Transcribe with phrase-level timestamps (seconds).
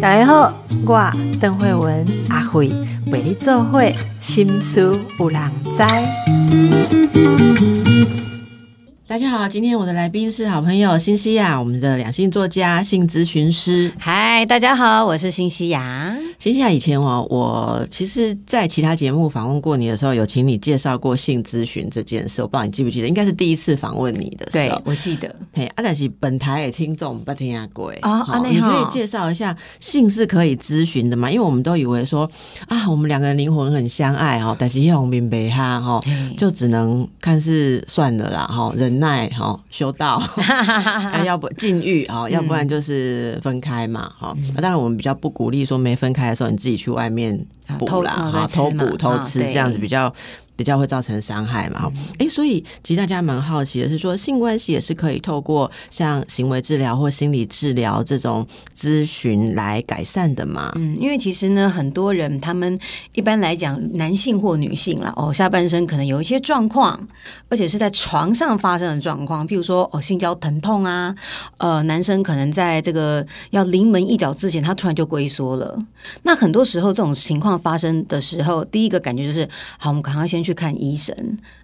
[0.00, 0.52] 大家好，
[0.84, 2.68] 我邓慧文阿慧
[3.06, 5.82] 为你做会心思有人知。
[9.06, 13.92] 大家好，今天我的来宾是好朋友新西亚，我们的两性作家、性咨询师。
[13.98, 16.16] 嗨，大家好，我是新西亚。
[16.42, 22.42] 新西亚以前哦，我其实，在其他节目访问过你的时候，有请你介绍过性咨询这件事。
[22.42, 25.32] 我不知道你记不记得，应该是第一次访问你的时候，我记得。
[25.52, 31.30] 嘿，阿但是本台的听众不听下过哦，你可以介绍一下性是可以咨询的吗？
[31.30, 32.28] 因为我们都以为说
[32.66, 36.00] 啊，我们两个人灵魂很相爱哦，但是叶红明北哈哈，
[36.36, 40.20] 就只能看是算了啦哈，忍耐哈，修道，
[41.24, 44.36] 要不禁欲啊，要不然就是分开嘛哈。
[44.56, 46.31] 当然我们比较不鼓励说没分开。
[46.32, 47.46] 的时候，你自己去外面
[47.78, 50.12] 补啦，哈，偷补偷吃这样子比较。
[50.62, 51.90] 比较会造成伤害嘛？
[52.20, 60.70] 哎，所以其实大家蛮好奇的是，说性关系也是可以透过像行为治疗或心理治疗这种咨询来改善的嘛？
[60.76, 62.78] 嗯，因为其实呢，很多人他们
[63.12, 67.08] 一般来讲，男性或女性啦，哦，下半身可能有一些状况，
[67.48, 71.12] 而且是在床上发生的状况，譬如说哦，性交疼痛啊，
[71.56, 75.76] 呃，男生可能在这个要临门一脚之前，他突然就龟缩了。
[76.22, 80.42] 那很多时候这种情况发生的时候，第一个感觉就是，好，我们赶快先。
[80.42, 81.14] 去去看医生，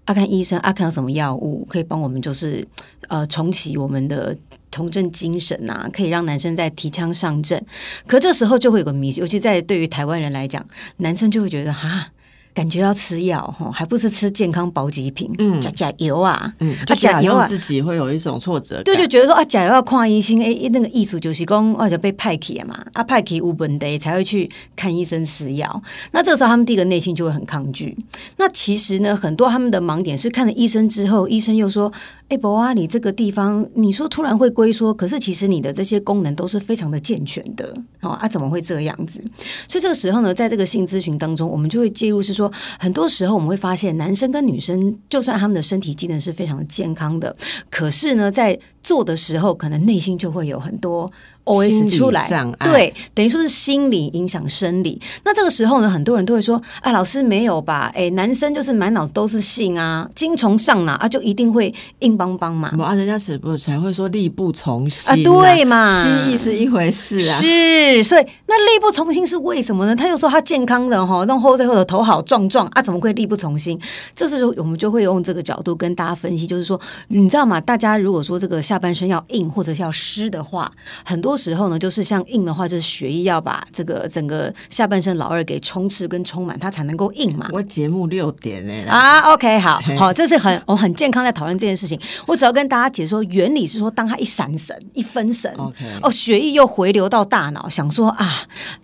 [0.05, 2.67] 啊，看医生，啊，看到什么药物可以帮我们，就是
[3.09, 4.37] 呃重启我们的
[4.71, 7.65] 重振精神啊，可以让男生再提枪上阵。
[8.07, 12.13] 可这时候就会有个迷，尤其在对于台湾人来讲，男生就会觉得哈。
[12.59, 25.81] 感觉要吃药哈，还不是吃健康保给品，嗯，加加油啊，嗯，啊，加油啊，自己会有一种挫折，对，就觉得说啊，加油要看医生，哎，那个艺术就是讲，或者被派去嘛，啊，派去无本的才会去看医生吃药。
[26.11, 27.97] 那这个时候他们第一个内心就会很抗拒。
[28.39, 31.93] 那其实呢，很多他们的盲点是看了医生之后，医生又说，
[32.29, 39.23] 哎，博啊，你这个地方，你说突然会龟缩，可是其实你的这些功能都是非常的健全的，哦，啊，怎么会这样子？
[39.69, 42.48] 所以这个时候呢，在这个性咨询当中，我们就会介入，是说。
[42.79, 47.35] 很多时候我们会发现，男生跟女生，就算他们的身体机能是非常健康的，
[47.71, 51.11] 可是呢，在做的时候，可能内心就会有很多。
[51.49, 52.29] O S 出来，
[52.63, 55.01] 对，等于说是心理影响生理。
[55.25, 57.91] 那这个时候呢，很多人都会说：“啊，老师没有吧？
[57.95, 65.17] 哎，男生就是满脑子都是性啊，精虫上脑啊，就一定会硬邦邦嘛。”啊，人家是不才会说力不从心啊？
[65.25, 67.41] 对嘛，心意是一回事啊。
[67.41, 69.97] 是，所以那力不从心是为什么呢？
[69.97, 73.81] 他又说他健康的哈，弄后背后的头好壮壮啊，怎么会力不从心？
[74.15, 77.59] 这时候我们就会用这个角度跟大家分析，就是说，你知道吗？
[77.59, 80.71] 大家如果说这个下半身要硬或者是要湿的话，
[81.05, 81.38] 很多。
[81.39, 87.49] 时候呢，就是像硬的话，就是血液要把这个整个下半身老二给充斥跟充满，它才能够硬嘛。
[87.53, 91.99] 我节目六点哎啊，OK，好好，这是很我很健康在讨论这件事情。
[92.27, 98.29] 我只要跟大家解说原理是说，当它一闪神一分神，OK，哦，血液又回流到大脑，想说啊，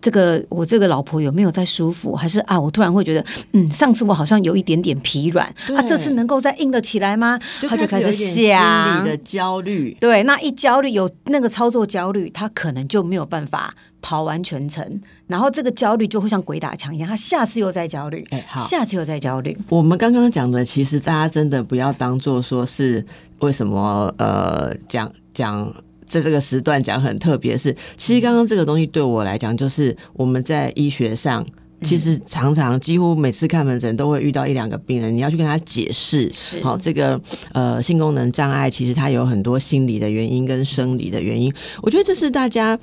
[0.01, 2.15] 这个我这个老婆有没有在舒服？
[2.15, 7.39] 还是啊，我突然会觉得，嗯，上次我好像有一点点疲软，啊，这次能够再硬得起来吗？
[7.69, 12.51] 他就开始想心理的焦虑，对，那一焦虑有那个操作焦虑，他。
[12.55, 14.89] 可能就没有办法跑完全程，
[15.27, 19.59] 然后这个焦虑就会像鬼打墙一样，他下次又在焦虑，哎，好，下次又在焦虑。
[19.69, 23.05] 我们刚刚讲的，其实大家真的不要当做说是
[23.41, 25.69] 为什么呃讲讲
[26.07, 31.45] 在这个时段讲很特别，是其实刚刚这个东西对我来讲，就是我们在医学上。
[31.85, 36.29] 其实常常几乎每次看门诊都会遇到一两个病人，你要去跟他解释，
[36.63, 37.21] 好这个
[37.53, 41.53] 呃性功能障碍，其实它有很多心理的原因跟生理的原因。
[41.83, 42.79] 我觉得这是大家。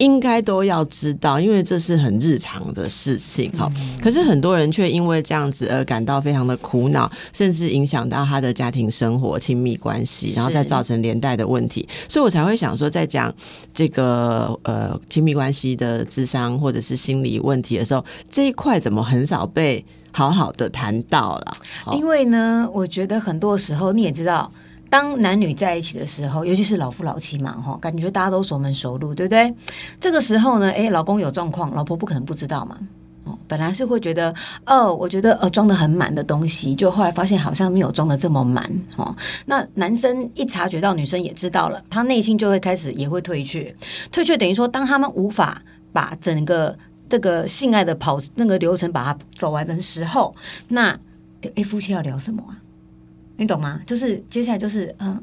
[0.00, 3.70] 应该都要知道，因为这是很日常的事情哈。
[4.02, 11.86] 可是很多人却因为这样子而感到非常的苦恼，甚至影响到他的家庭生活、亲密关系，然后再造成连带的问题。
[12.08, 13.32] 所以我才会想说，在讲
[13.74, 21.52] 这个呃亲密关系的智商或者是心理问题的时候，这一块怎么很少被好好的谈到了？
[21.92, 24.50] 因为呢，我觉得很多时候你也知道。
[24.90, 29.54] 当男女在一起的时候，尤其是老夫老妻嘛，哈，感觉大家都熟门熟路，对不对？
[30.00, 32.76] 这个时候呢，哎，老公有状况，老婆不可能不知道嘛。
[33.22, 34.34] 哦，本来是会觉得，
[34.66, 39.14] 哦，我觉得呃装的很满的东西，就后来发现好像没有装的这么满，哈。
[39.46, 43.72] 那男生一察觉到女生也知道了，他内心就会开始也会退却，
[44.10, 45.62] 退却等于说，当他们无法
[45.92, 46.76] 把整个
[47.08, 50.34] 这个性爱的跑那个流程把它走完的时候，
[50.68, 50.98] 那
[51.54, 52.56] 哎，夫妻要聊什么啊？
[53.40, 53.80] 你懂吗？
[53.86, 55.18] 就是接下来就是嗯，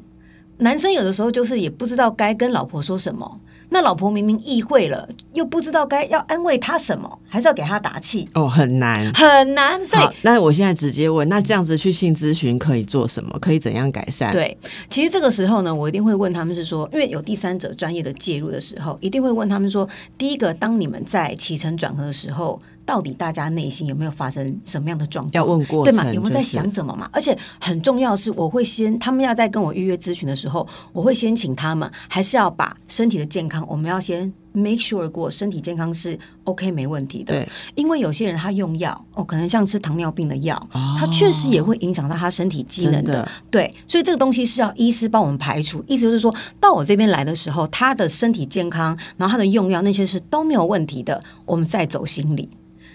[0.58, 9.14] 男生有的时候就是也不知道该跟老婆说什么，那老婆明明意会了，又不知道该要安慰他什么，还是要给他打气，哦，很难。
[9.14, 9.80] 很难。
[9.86, 13.38] 所以好，那我现在直接问，那这样子去性咨询可以做什么？
[13.40, 14.58] 可以怎样改善？，对，
[14.90, 19.88] 其实这个时候呢，我一定会问他们是说，因为有第三者专业的介入的时候，一定会问他们说，
[20.18, 25.32] 第一个，当你们在起承转合的时候，到底大家内心有没有发生什么样的状况？
[25.34, 26.10] 要问过对吗？
[26.10, 27.06] 有没有在想什么嘛？
[27.12, 37.34] 而且很重要的是，我会先他们要在跟我预约咨询的时候，我会先请他们，还是要把身体的健康，我们要先 make sure 过身体健康是 OK 没问题的。
[37.34, 43.12] 对，因为有些人他用药哦，可能像吃糖尿病的药，哦它确实也会影响到他身体机能的。
[43.12, 45.84] 的对，所以这个东西是要医师帮我们排除。
[45.86, 52.48] 意思就是说到我这边来的时候，他的身体健康，然后他的用药那些是都没有问题的，我们再走心理。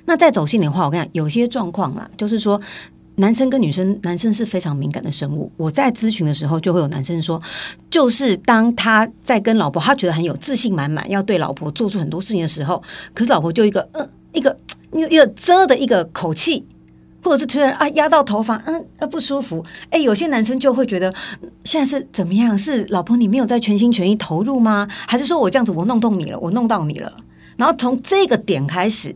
[0.05, 2.59] 那再走心理的话，我跟你讲，有些状况啦，就是说。
[3.17, 5.51] 男生跟女生，男生是非常敏感的生物。
[5.55, 7.39] 我在咨询的时候，就会有男生说，
[7.87, 12.81] 就是当他在跟老婆，他觉得很有自信满满，要对老婆做出很多事情的时候，
[13.13, 14.57] 可是老婆就一个呃一个
[14.91, 16.65] 一个一个啧的一个口气，
[17.21, 19.63] 或者是突然啊压到头发，嗯呃不舒服。
[19.91, 21.13] 哎，有些男生就会觉得
[21.63, 22.57] 现在是怎么样？
[22.57, 24.87] 是老婆你没有在全心全意投入吗？
[24.89, 27.13] 还是说我这样子我弄动你了，我弄到你了？
[27.57, 29.13] 然后从这个点开始。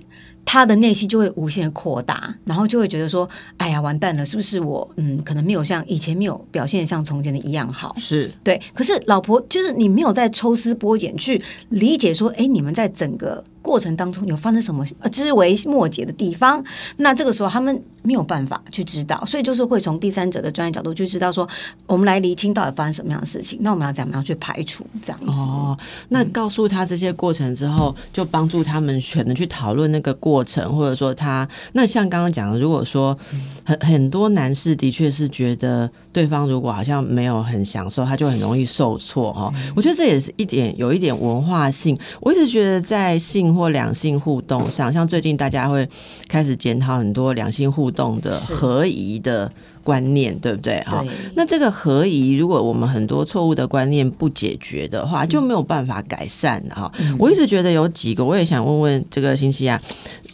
[0.49, 16.63] 他的内心就会无限扩大，然后就会觉得说：“哎呀，完蛋了，是不是我嗯，可能没有像以前没有表现像从前的一样好？”是对，可是老婆就是你没有在抽丝剥茧去理解说，哎，你们在整个过程当中有发生什么呃枝微末节的地方，
[16.95, 21.45] 那这个时候他们没有办法去知道，所以就是会从第三者的专业角度去知道说，
[21.85, 25.27] 我们来厘清到底发生什么样的事情，那我们要怎么样去排除这样子。
[25.27, 25.77] 哦，
[26.07, 33.17] 那告诉他这些过程之后，就帮助他们选择去讨论那个过程，或者说他那像刚刚讲的，如果说
[33.65, 39.53] 很很多男士的确是觉得对方如果好像没有很享受，他就很容易受挫哦。
[39.75, 41.97] 我觉得这也是一点有一点文化性。
[42.21, 45.87] 我一直觉得在性或两性互动上，像最近大家会
[46.27, 49.51] 开始检讨很多两性互动的合宜的
[49.87, 50.81] 观念，对不对？
[50.81, 51.01] 哈，
[51.33, 56.91] 那这个合宜，如果我们很多错误的观念不解决的话，就没有办法改善的哈。
[57.17, 59.81] 我一直觉得有几个，我也想问问这个星期啊，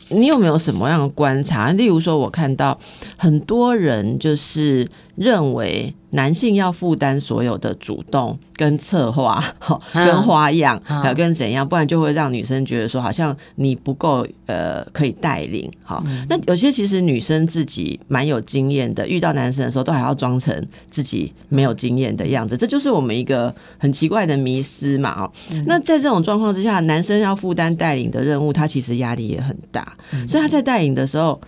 [0.09, 1.71] 你有没有什么样的观察？
[1.73, 2.75] 例如说，我看到
[3.15, 9.43] 很多人就是认为男性要负担所有的主动跟策划、
[9.93, 16.03] 跟花样，嗯还有跟怎样，不然就会让女生觉得说好像你不够呃可以带领哈。
[16.29, 20.55] 那有些其实女生自己蛮有经验的，遇到男生的时候都还要装成
[20.89, 25.31] 自己没有经验的样子，这就是我们一个很奇怪的迷失嘛哦。
[25.65, 29.95] 那在这种状况之下，男生要负担带领的任务，他其实压力也很大，
[30.27, 31.39] 所以他在带领的时候。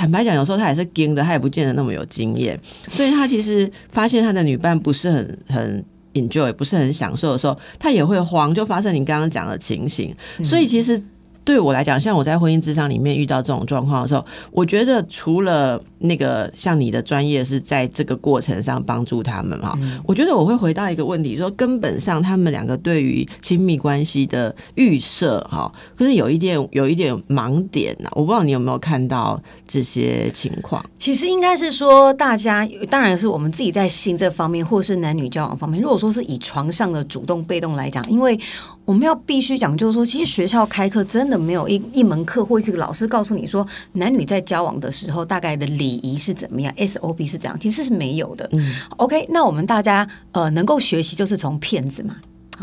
[0.00, 2.58] 坦白讲，有时候他也是惊的，他也不见得那么有经验，
[2.88, 10.16] 所以他其实发现他的女伴不是很很 enjoy，不是很享受的时候，他也会慌，就发生你刚刚讲的情形。
[10.42, 10.98] 所以其实
[11.44, 30.84] 对我来讲，像我在婚姻智商里面遇到这种状况的时候，我觉得除了那个像你的专业是在这个过程上帮助他们哈，我觉得我会回到一个问题，说根本上他们两个对于亲密关系的预设哈，可是有一点有一点盲点呐、我不知道你有没有看到这些情况。
[30.98, 35.80] 其实应该是说，大家当然是我们自己在性这方面，或是男女交往方面。
[35.80, 38.38] 如果说是以床上的主动被动来讲，因为
[38.84, 48.48] 我们要必须讲，就是说，其实学校开课真的没有一一门课或是一个老师告诉你说，男女在交往的时候大概的礼仪是怎么样，SOP 是怎样，其实是没有的。
[48.52, 52.16] 嗯 OK，那我们大家呃能够学习，就是从骗子嘛。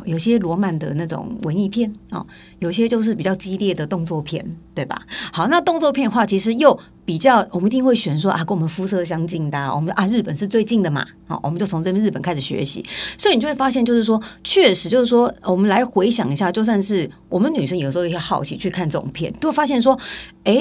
[0.05, 2.25] 有些罗曼的那种文艺片哦，
[2.59, 5.01] 有些就是比较激烈的动作片，对吧？
[5.31, 12.85] 好，那动作片的话，其实又比较，我们一定会选说啊，跟我们肤色相近的、我们啊日本是最近的嘛，好，我们就从这边日本开始学习，
[13.18, 19.97] 所以你就会发现，就是说，确实就是说，我们来回想一下，就算是我们女生有时候也会好奇去看这种片，都会发现说，
[20.44, 20.57] 哎，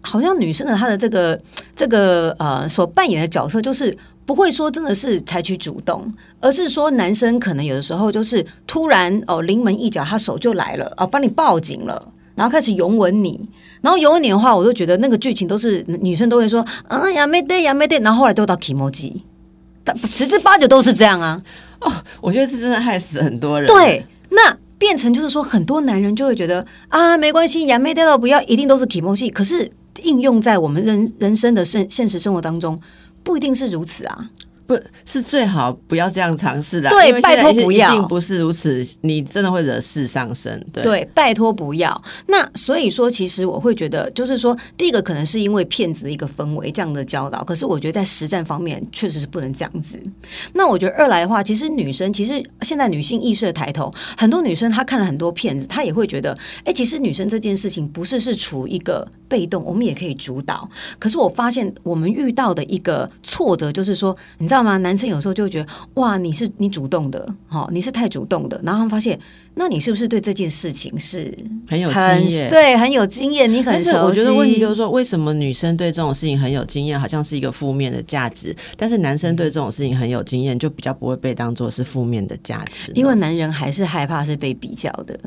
[0.00, 1.40] 好像女生的她的这个
[1.76, 3.96] 这个呃所扮演的角色就是。
[4.30, 6.08] 不会说真的是采取主动，
[6.40, 13.48] 而是说男生可能有的时候就是突然哦临门一脚，他手就来了啊，帮你报警了，然后开始拥吻你，
[13.80, 19.24] 然后拥吻你的话，我都觉得那个剧情都是女生都会说啊呀没得呀没得，然后后来都到 i m o j i
[19.82, 21.42] 但十之八九都是这样啊。
[21.80, 23.66] 哦我觉得这真的害死很多人。
[23.66, 29.68] 对，那变成就是说，很多男人就会觉得啊，没关系，呀没得到不要，一定都是 k i m o 可是
[30.04, 32.80] 应用在我们人人生的现现实生活当中，
[33.22, 34.30] 不一定是如此啊。
[34.70, 40.64] 不是最好不要这样尝试的，对拜托不要一定不是如此，你真的会惹事上身。
[40.72, 42.00] 对，对，拜托不要。
[42.28, 50.00] 那所以说，其实我会觉得，就是说，第一个可能是因为骗子的一个氛围这样的教导，可是我觉得在实战方面确实是不能这样子。
[50.52, 60.70] 那我觉得二来的话，其实女生其实现在女性意识的抬头，很多女生她看了很多骗子，她也会觉得，哎，其实女生这件事情不是是处一个被动，我们也可以主导。
[61.00, 64.76] 可是我发现我们遇到的一个挫折就是说，你知道吗？
[64.78, 69.18] 男生有时候就会觉得，哇，你是你主动的，好、你是太主动的，然后他们发现，
[69.54, 71.36] 那你是不是对这件事情是
[71.68, 72.50] 很有经验。
[72.50, 73.74] 对，很有经验，你很。
[74.02, 82.92] 我觉得问题就是说，为什么女生对这种事情很有经验，好像是一个负面的价值，但是男生对这种事情很有经验，就比较不会被当做是负面的价值？
[82.94, 85.18] 因为男人还是害怕是被比较的。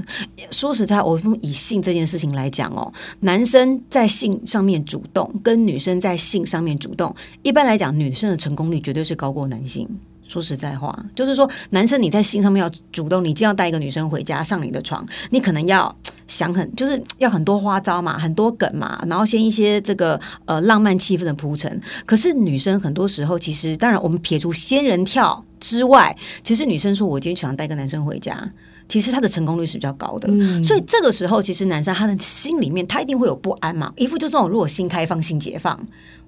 [0.52, 9.88] 说实在，我们以性这件事情来讲哦，男生在性上面主动，跟女生在性上面主动，一般来讲，女生的成功率绝对是高过男性。
[10.26, 15.94] 说实在话，就是说，男生你在性上面要主动，你就要带一个女生回家上你的床，你可能要
[16.28, 21.80] 想很，就是要很多花招嘛，很多梗嘛，然后先一些这个呃浪漫气氛的铺陈。
[22.06, 28.50] 可是女生很多时候，其实当然我们撇除仙人跳之外，其实女生说我今天想带一个男生回家，
[28.88, 30.28] 其实他的成功率是比较高的。
[30.64, 35.80] 所以这个时候，其实男生他的心里面他一定会有不安嘛，一副就这种如果心开放、性解放，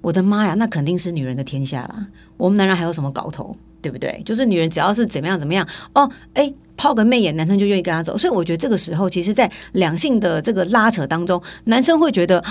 [0.01, 2.07] 我的妈呀，那肯定是女人的天下啦。
[2.37, 3.55] 我们男人还有什么搞头？
[3.81, 4.19] 对不对？
[4.25, 8.17] 就是女人只要是怎么样怎么样哦，哎，抛个媚眼，男生就愿意跟她走。
[8.17, 12.43] 所以我觉得这个时候，其实，在两性的这个拉扯当中，男生会觉得。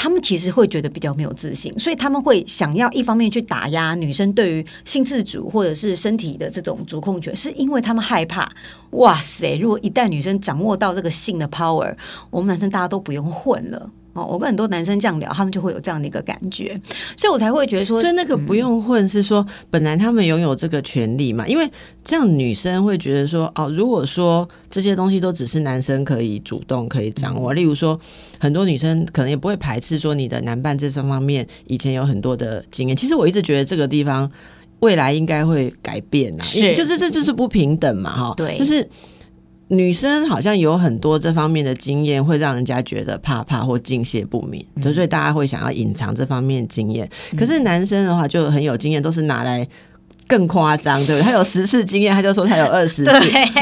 [0.00, 8.48] 他们其实会觉得比较没有自信，所以他们会想要一方面去打压女生对于性自主或者是身体的这种主控权，是因为他们害怕。
[8.90, 9.58] 哇塞！
[9.58, 11.92] 如果一旦女生掌握到这个性的 power，
[12.30, 13.90] 我们男生大家都不用混了。
[14.18, 16.78] 哦，我跟很多男生这样聊，他们就会有这样的一个感觉，
[17.16, 21.70] 所以我才会觉得说，所以那个不用混是说，本来他们拥有这个权利嘛，因为
[22.04, 27.98] 这样女生会觉得说，哦，如果说这些东西都只是男生可以主动可以掌握，例如说，
[28.38, 32.96] 很多女生可能也不会排斥说你的男伴这方面以前有很多的经验。
[32.96, 34.30] 其实我一直觉得这个地方
[34.80, 38.88] 未来应该会改变啊，是就是这就是不平等嘛，哈，对就是。
[39.68, 47.08] 女生好像有很多这方面的经验，会让人家觉得怕怕或敬谢不敏，所以大家会想要隐藏这方面的经验。
[47.36, 49.66] 可是男生的话就很有经验，都是拿来
[50.28, 51.22] 更夸张，对不对？
[51.22, 53.10] 他有十次经验，他就说他有二十次；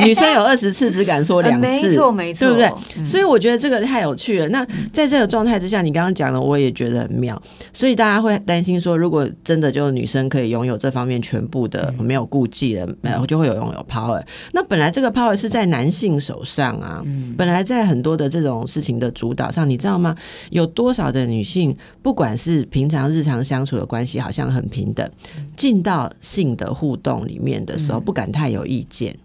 [0.04, 3.04] 女生有二十次，只敢说两次，没错没错，对不对？
[3.04, 4.49] 所以我觉得这个太有趣了。
[4.49, 7.40] 那在这个状态之下，你刚刚讲的，我也觉得很妙。
[7.73, 14.20] 所以大家会担心说，如果真的就女生可以拥有这方面全部的没有顾忌了，然后就会有拥有 power。
[14.52, 17.00] 那本来这个 power 是在男性手上啊，
[17.38, 20.16] 本来在很多的这种事情的主导上，你知道吗？
[20.50, 25.08] 有多少的女性，不管是平常日常相处的关系，好像很平等，
[25.54, 29.17] 进到性的互动里面的时候，不敢太有意见，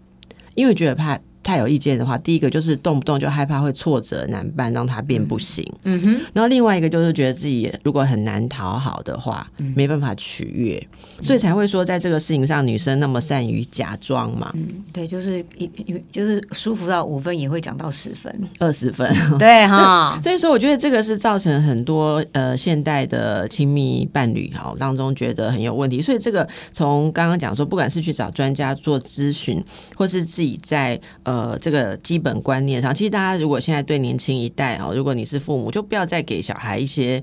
[0.54, 1.18] 因为觉得怕。
[1.42, 5.66] 太有意见的话，第一个就是动不动就害怕会挫折难办，让他变不行。
[5.84, 10.88] 嗯哼，然后另外一个就是觉得自己如果很难讨好的话，没办法取悦，
[11.20, 19.08] 所以才会说在这个事情上，女生那么善于假装嘛，嗯，对，就是一一就是舒服到五分也会讲到十分，二十分。
[19.38, 26.00] 对哈，所以说，我觉得这个是造成很多呃现代的亲密伴侣哈当中觉得很有问题。
[26.02, 29.62] 所以这个从刚刚讲说，不管是去找专家做咨询，
[29.96, 37.22] 或是自己在呃呃这个基本观念上，其实大家如果现在对年轻一代哦，如果你是父母，就不要再给小孩一些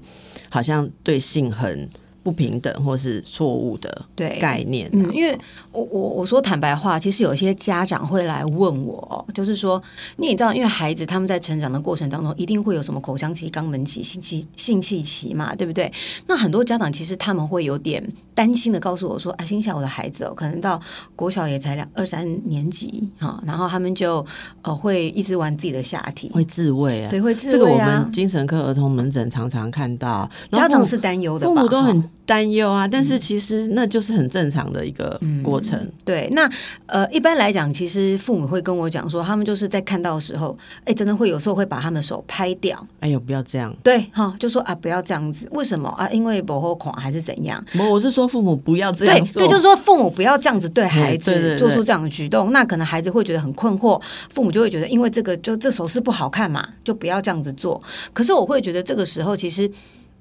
[0.49, 1.87] 好像对性很
[2.29, 4.91] 不平等或是错误的对概念、啊。
[4.93, 5.35] 嗯，因为
[5.71, 9.81] 我我我说坦白话，其实有些家长会来问我，就是说，
[10.17, 15.91] 你也知道，因为孩子他们在成长的过程当中，一定会有什么口腔期、肛门期、性期性器期嘛，对不对？
[16.27, 20.79] 那很多家长其实他们会有点担心的告诉我说，啊，心想我的孩子哦，可能到
[21.15, 24.23] 国小也才两二三年级哈，然后他们就
[24.61, 27.57] 呃会一直玩自己的下体，会自慰啊，对，会自慰啊。
[27.57, 35.91] 这个我们精神科儿童门诊常常看到，家长是担忧的吧，父母都很担忧啊，但是其实那就是很正常的一个过程。
[36.05, 36.47] 对，那
[36.85, 40.55] 呃，一般来讲，其实父母会跟我讲说，他们就是在看到的时候，
[40.85, 43.75] 哎，真的会有时候会把他们的手拍掉，哎呦，不要这样！
[43.81, 46.07] 对，哈，就说啊，不要这样子，为什么啊？
[46.11, 47.65] 因为不后款还是怎样？
[47.79, 57.81] 我我是说父母不要这样做，对，就是说父母不要这样子对孩对对对子做出这样的举动，那可能孩子会觉得很困惑，父母就会觉得，因为这个就这手势不好看嘛，就不要这样子做。
[58.13, 59.67] 可是我会觉得这个时候其实。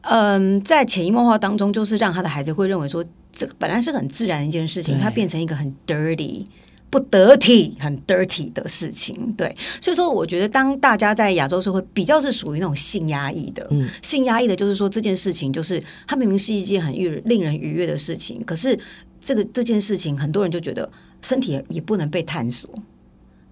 [0.02, 6.46] 嗯，在潜移默化当中，就是让他的孩子会认为说，这本来是很自然的一件事情，它变成一个很 dirty、
[6.88, 9.32] 不得体、很 dirty 的事情。
[9.36, 18.78] 对，所以说我觉得当大家在亚洲社会比较是属于那种性压抑的，嗯性压抑的，就是说这件事情就是它明明是一件很愉令人愉悦的事情，可是
[19.20, 20.88] 这个这件事情很多人就觉得
[21.20, 22.70] 身体也也不能被探索。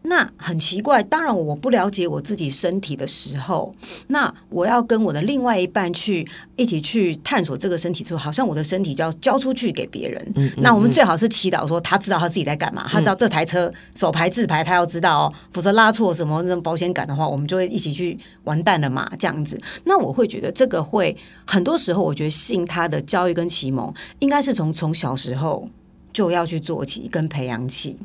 [0.08, 3.72] 那很奇怪，当然我不了解我自己身体的时候，
[4.06, 10.32] 那我要跟我的另外一半去一起去探索这个身体之后，好像我的身体就要交出去给别人。
[10.36, 19.60] 嗯那我们最好是祈祷说，他知道他自己在干嘛，他知道这台车手牌自牌，他要知道哦，否则拉错什么那种保险杆的话，我们就会一起去完蛋了嘛，这样子。
[19.84, 25.68] 那我会觉得这个会很多时候，我觉得信他的教育跟启蒙，应该是从从小时候。
[26.16, 27.98] 就要去做起跟培养起。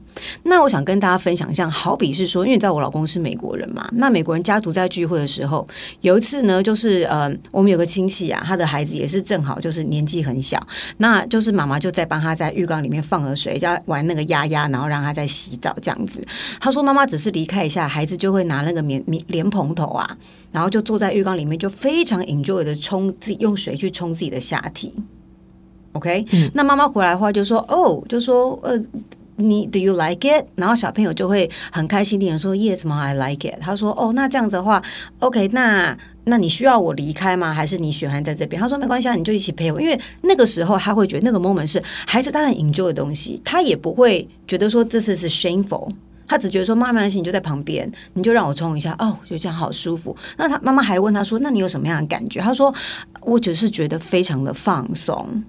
[0.44, 5.66] 那我想跟大家分享一下，好比是说，因为你知道我老公是美国人嘛，那美国人家族在聚会的时候，
[6.02, 10.60] 有一次呢，就是呃，我们有个亲戚啊，他的孩子也是正好就是年纪很小，
[10.98, 16.22] 那就是妈妈就在帮他在浴缸里面放了水，叫玩那个鸭鸭，然后让他在洗澡这样子。
[16.60, 20.18] 他说妈妈只是离开一下，孩子就会拿那个棉棉莲蓬头啊，
[20.52, 24.94] 然后就坐在浴缸里面，就非常 enjoy 的冲自己用水去冲自己的下体。
[25.94, 28.82] OK，、那妈妈回来的话就说哦，就说呃。
[29.38, 30.46] 你 Do you like it？
[30.56, 33.60] 然后小朋友就会很开心地说 Yes, mom, I like it。
[33.60, 34.84] 他说哦，那这样子的话
[35.18, 37.52] ，OK，那那你需要我离开吗？
[37.52, 38.62] 还是你喜欢在这边？
[38.62, 39.82] 他说没关系啊，你就一起陪我。
[39.82, 45.90] 因为那个时候他会觉得那个 moment 是孩子他很 enjoy 的东西，他也不会觉得说这次是 shameful。
[46.28, 50.16] 他只觉得说妈妈，你就在旁边，你就让我冲一下，哦，就这样好舒服。
[50.38, 52.72] 那他妈妈还问他说：“那你有什么样的感觉？”他说
[53.22, 55.44] ：“我只是觉得非常的放松。”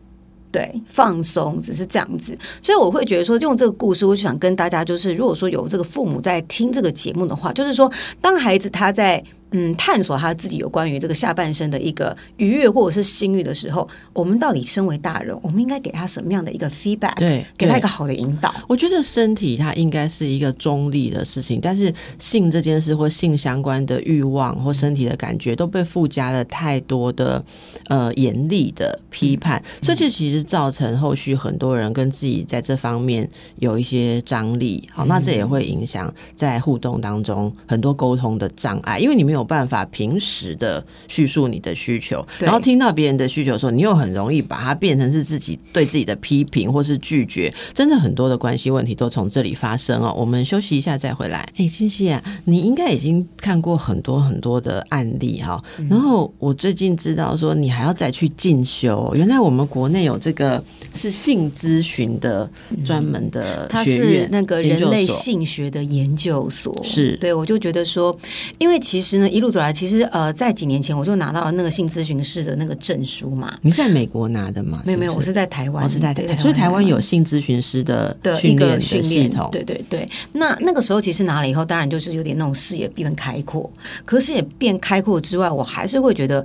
[0.53, 7.91] 对，放松只是这样子，所以我会觉得说，用这个故事，我就想跟大家，就是如果说有这个父母在听这个节目的话，就是说，
[8.21, 17.15] 当孩子他在嗯探索他自己有关于这个下半身的一个愉悦或者是性欲的时候，我们到底身为大人，我们应该给他什么样的一个 feedback？
[17.17, 18.53] 对对给他一个好的引导。
[18.69, 27.45] 我觉得身体它应该是一个中立的事情，但是性这件事或性相关的欲望或身体的感觉都被附加了太多的
[27.89, 34.89] 呃严厉的批判，所以这其实造成后续很多人跟自己在这方面有一些张力。
[34.93, 50.15] 好，那这也会影响在互动当中很多沟通的障碍，因为你没有办法平时的叙述你的需求，然后听到别人的需求的时候，你又很容易把它变成是自己对自己的批评或是拒绝，真的很多的关系问题都从这里发生哦。
[50.17, 51.49] 我们休息一下再回来。
[51.57, 60.63] 哎，欣欣啊，你应该已经看过很多很多的案例哈、然后我最近知道说你还要再去进修哦，原来我们国内有这个
[60.95, 62.49] 是性咨询的
[62.85, 67.17] 专门的它是那个人类性学的研究所，是。
[67.17, 68.17] 对我就觉得说，
[68.59, 73.57] 因为其实呢，一路走来，其实呃，在几年前我就拿到了那个性咨询师的那个证书嘛。
[73.63, 74.83] 你是在美国拿的吗？
[74.85, 80.09] 没有没有，我是在台湾，我是在台台，所以台湾有性咨询师的的一个训练的训练系统，对对对。
[80.33, 83.71] 那那个时候其实拿了以后，当然就是有点那种视野变开阔，
[84.05, 86.45] 可是也变开阔之外，我还是会觉得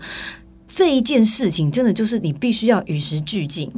[0.68, 3.72] 这一件事情真的就是你必须要与时俱进。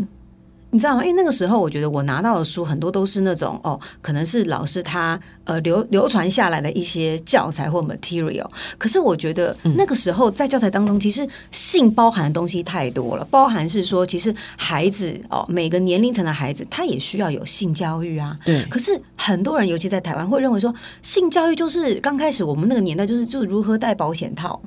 [0.71, 1.03] 你知道吗？
[1.03, 8.47] 因为那个时候，我觉得我拿到的书很多都是那种哦，可能是老师他呃流流传下来的一些教材或 material。
[8.77, 18.37] 可是我觉得那个时候在教材当中，其实性包含的东西太多了，包含是说，其实孩子哦，每个年龄层的孩子他也需要有性教育啊。
[18.45, 24.61] 对可是很多人，尤其在台湾，会认为说性教育就是刚开始我们那个年代就是就如何戴保险套，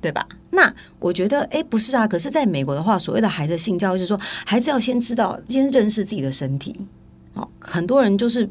[0.00, 0.26] 对吧？
[0.50, 2.06] 那我觉得，哎，不是啊。
[2.06, 6.74] 可是在美国的话，所谓的孩子性教育，就是说孩子要先知道，先认识自己的身体。
[7.34, 8.48] 哦，很多人就是。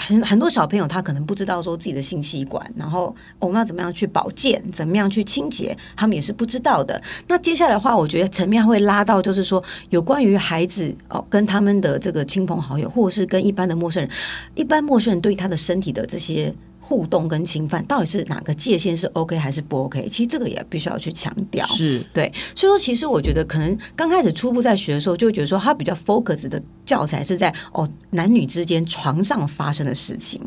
[0.00, 7.02] 很很多小朋友他可能不知道说自己的性器官，然后我们要怎么样去保健，怎么样去清洁，他们也是不知道的。
[7.26, 14.08] 那接下来的话，我觉得层面会拉到就是说，有关于孩子哦跟他们的这个亲朋好友，或者是跟一般的陌生人，
[14.54, 16.54] 一般陌生人对他的身体的这些
[16.88, 20.08] 互动跟侵犯，到底是哪个界限是 OK 还是不 OK？
[20.08, 21.66] 其实这个也必须要去强调。
[21.66, 30.40] 是对，所以说其实我觉得可能刚开始初步在学的时候，就会觉得说他比较 focus 的教材是在哦男女之间床上发生的事情。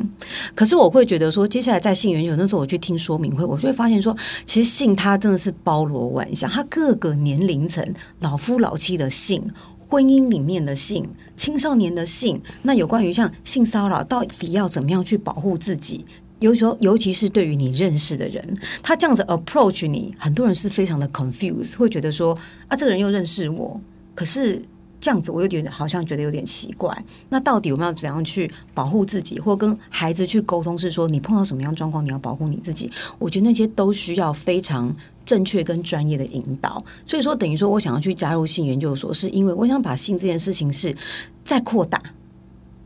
[0.56, 9.48] 可是我会觉得说，接下来在性研究那时候我去听说明会，我就会发现说，其实性它真的是包罗万象，它各个年龄层、老夫老妻的性。
[9.88, 16.06] 婚姻里面的性、青少年的性，那有关于像性骚扰，到底要怎么样去保护自己？
[16.42, 18.44] 尤其尤其是对于你认识的人，
[18.84, 23.80] 他这样子 approach 你，很多人是非常的 confused，会觉得说啊，这个人又认识我，
[24.14, 24.62] 可是
[25.00, 26.96] 这样子我有点好像觉得有点奇怪。
[27.30, 30.78] 那到底我们要怎样去保护自己，或跟孩子去沟通？
[30.78, 32.92] 是说你碰到什么样状况，你要保护你自己？
[33.18, 36.84] 我觉得那些都需要非常正确跟专业的引导。
[37.06, 40.96] 所以说，等于说我想要去加入性研究所，是因为我想把性这件事情是
[41.44, 42.02] 再扩大。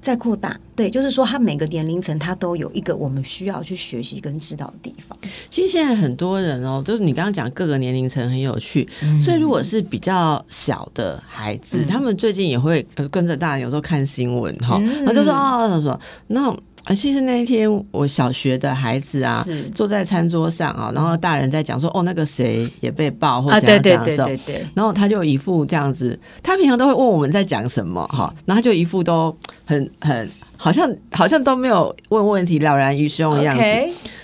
[0.06, 0.56] 在扩大。
[0.76, 5.18] 对，就是说，他每个年龄层他都有一个我们需要去学习跟知道的地方。
[5.50, 8.88] 其实现在很多人哦，就是你刚刚讲各个年龄层很有趣，
[9.20, 16.56] 所以如果是比较小的孩子，他们最近也会呃跟着大人有时候看新闻哈，然后就说哦，他说那。
[16.86, 19.43] 啊，其实那一天我小学的孩子啊，
[19.74, 24.30] 坐在餐桌上啊，然后大人在讲说，哦，那个谁也被爆或者怎样怎样的时候，
[24.76, 33.63] 然后他就一副这样子，他平常都会问我们在讲什么哈，然后就一副都很很好像好像都没有问问题了然于胸的样子，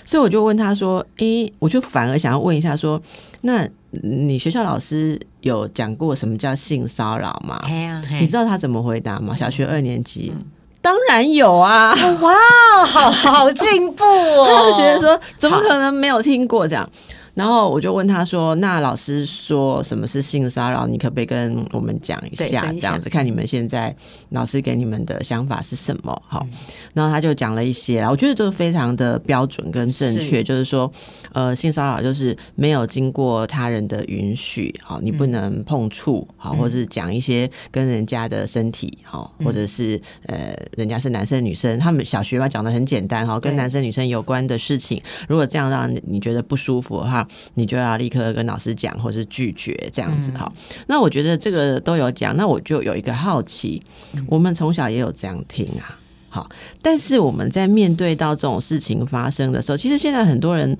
[0.04, 3.00] 所以我就问他说，诶，我就反而想要问一下说，
[3.40, 7.60] 那你学校老师有讲过什么叫性骚扰吗？
[8.20, 9.34] 你知道他怎么回答吗？
[9.34, 10.32] 小学二年级。
[10.82, 11.94] 当然有啊！
[12.20, 14.68] 哇，好好进步哦！
[14.70, 16.86] 就觉得说，怎么可能没有听过这样？
[17.34, 20.86] 然后我就问他说：“那老师说什么是性骚扰？
[20.86, 22.70] 你可不可以跟我们讲一下？
[22.72, 23.94] 这样子看你们现在
[24.30, 26.46] 老师给你们的想法是什么？”好，
[26.92, 30.42] 然后他就讲了一些，我觉得都是非常的标准跟正确。
[30.42, 30.92] 就是说，
[31.32, 47.21] 呃，性骚扰就是没有经过他人的允许，好，你不能碰触，好，或者是讲一些跟人家的身体，好，或者是呃，人家是男生女生，他们小学嘛讲的很简单，哈，跟男生女生有关的事情，如果这样让你觉得不舒服的话。
[47.54, 50.50] 你就要立刻跟老师讲，或是拒绝这样子哈。
[50.86, 53.82] 那我觉得这个都有讲，那我就有一个好奇，
[54.26, 55.98] 我们从小也有这样听啊。
[56.28, 56.48] 好，
[56.80, 60.74] 但是我们在面对到这种事情发生的时候，其实现在很多人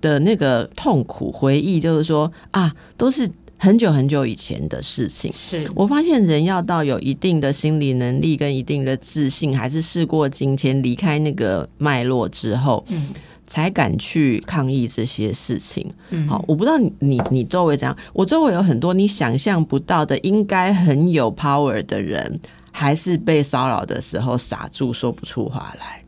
[0.00, 3.28] 的那个痛苦回忆，就是说啊，都是
[3.58, 5.30] 很久很久以前的事情。
[5.30, 13.08] 是我发现人要到有一定的心理能力跟一定的自信，还是事过境迁，离开那个脉络之后，嗯。
[13.46, 15.92] 才敢去抗议这些事情。
[16.28, 22.38] 好，我不知道你你你周围怎样，我周围有很多你想象不到的，应该很有 power 的人，
[22.70, 26.03] 还是被骚扰的时候傻住说不出话来。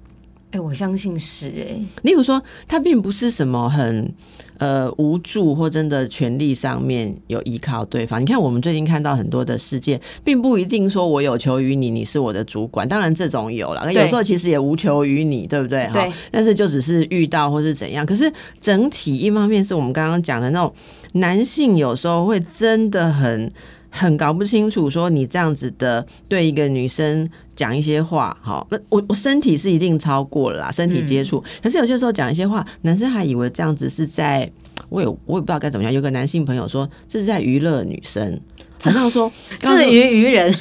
[0.57, 1.79] 哎，我相信是哎。
[2.03, 4.13] 例如说，他并不是什么很。
[4.59, 8.19] 呃，无助或真的权力上面有依靠对方。
[8.19, 12.89] 你看，我们最近看到很多的事件，并不一定说我有求于你，你是我的主管。
[12.89, 15.87] 当然，这种有了，有时候其实也无求于你，对不对？
[15.93, 16.11] 对。
[16.31, 18.07] 但是就只是遇到或是怎样。
[18.07, 20.73] 可是整体一方面是我们刚刚讲的那种
[21.13, 23.53] 男性，有时候会真的很。
[23.97, 31.43] 很搞不清楚，说你这样子的对一个女生讲一些话，好，那我我身体是一定超过了啦，身体接触。
[31.63, 34.51] 可是有些时候讲一些话，男生还以为这样子是在，
[34.91, 35.93] 我也我也不知道该怎么样。
[35.93, 38.39] 有个男性朋友说这是在娱乐女生，
[38.83, 40.53] 好像说 自娱娱人，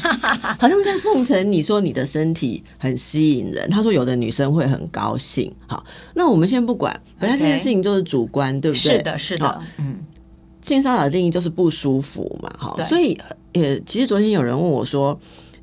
[0.58, 3.70] 好像在奉承你说你的身体很吸引人。
[3.70, 5.54] 他说有的女生会很高兴。
[5.68, 8.98] 好，那我们先不管，本来这件事情就是主观，对不对？
[8.98, 9.98] 是的，是的，嗯。
[10.66, 13.16] 性骚扰定义就是不舒服嘛，哈，所以
[13.54, 15.16] 呃，其实昨天有人问我说，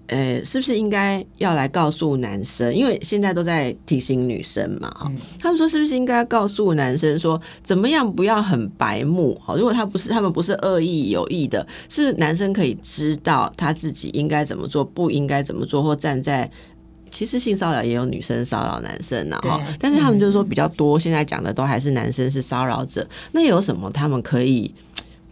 [0.06, 2.72] 呃，是不是应该要来告诉男生？
[2.72, 5.10] 因为现在都在提醒女生嘛，哈，
[5.40, 9.36] 他们说是不是应该告诉男生说，怎么样不要很白目？
[9.44, 16.48] 哈，如果他不是他们不是恶意有意的，是男生可以知道他自己应该怎么做，不应该怎么做，或站在
[17.10, 24.72] 其实性骚扰也有女生骚扰男生呐，哈，但是他们就是说比较多，现在讲的都还是男生是骚扰者，那有什么他们可以？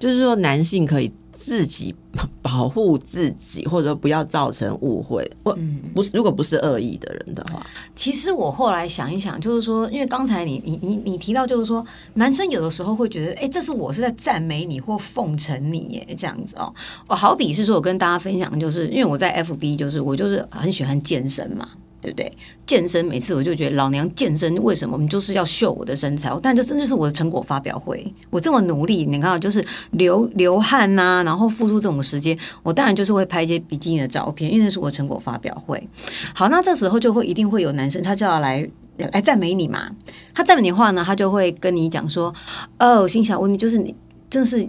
[0.01, 1.95] 就是说，男性可以自己
[2.43, 5.31] 保护自己，或者不要造成误会。
[5.43, 5.55] 不，
[5.95, 11.85] 不是，如果不是恶意的人的话，其实我后来想一想，就是说，因为刚才你你你你提到，就是说，
[12.15, 16.75] 男生有的时候会觉得，哎，这是我是在赞美你或奉承你，耶，这样子哦。
[17.07, 21.69] 我好比是说，我跟大家分享，就是因为我在 FB，就是我就是很喜欢健身嘛。
[22.01, 22.33] 对不对？
[22.67, 24.95] 健身每次我就觉得老娘健身为什么？
[24.95, 28.13] 我们就是要秀我的身材，但这真的是我的成果发表会。
[28.31, 35.89] 我这么努力，你看，就是流流汗呐，然后付出这种时间，我当然就是会拍一些比基尼的照片，因为那是我成果发表会。
[36.35, 38.69] 好，那这时候就会一定会有男生，他就要来
[39.13, 39.91] 来赞美你嘛。
[40.35, 42.33] 他赞美你的话呢，他就会跟你讲说
[42.79, 43.95] ：“哦，心想问题就是你，
[44.29, 44.63] 真是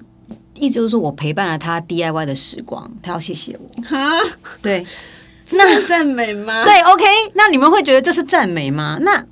[0.55, 4.09] 意思就是说我陪伴了他 DIY 的时光，他要谢谢我。”哈，
[4.61, 4.85] 对。
[5.53, 6.63] 那赞美吗？
[6.63, 7.05] 对，OK。
[7.33, 8.97] 那你们会觉得这是赞美吗？
[9.01, 9.25] 那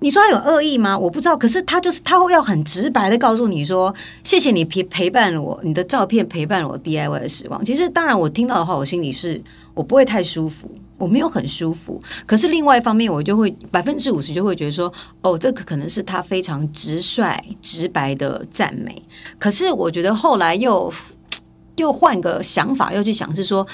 [0.00, 0.98] 你说他有恶意吗？
[0.98, 1.36] 我不知道。
[1.36, 11.98] 可是他就是他会要很直白的告诉你说：“谢谢你陪陪伴我，你的照片陪伴了我 DIY 的时光。”其实，当然我听到的话，我心里是我不会太舒服，我没有很舒服。
[12.26, 19.02] 可是另外一方面，我就会百分之五十就会觉得说：“哦，这个可能是他非常直率、直白的赞美。”
[19.38, 20.92] 可是我觉得后来又
[21.76, 23.66] 又换个想法，又去想是说。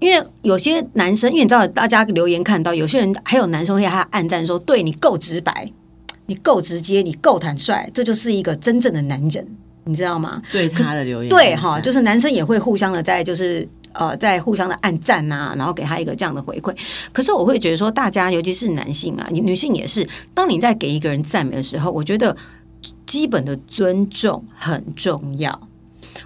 [0.00, 5.70] 因为有些男生，因为你知道，大家留言看到有些人还有男生会还暗赞说：“对你够直白，
[6.26, 9.46] 你够直接，你够坦率，这就是一个真正的男人。”
[9.84, 10.42] 你知道吗？
[10.52, 16.76] 对他的留言，对哈，就是男生也会互相的在就是呃在互相的暗赞呐、然后给他一个这样的回馈。
[17.12, 22.36] 可是我会觉得说，大家尤其是男性啊，女性也是，当你在给一个人赞美的时候，我觉得
[23.06, 25.60] 基本的尊重很重要。